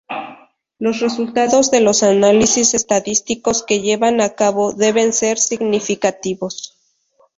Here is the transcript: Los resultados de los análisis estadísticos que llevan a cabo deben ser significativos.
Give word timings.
Los 0.79 0.99
resultados 0.99 1.69
de 1.69 1.79
los 1.79 2.01
análisis 2.01 2.73
estadísticos 2.73 3.61
que 3.61 3.81
llevan 3.81 4.19
a 4.19 4.33
cabo 4.33 4.73
deben 4.73 5.13
ser 5.13 5.37
significativos. 5.37 6.75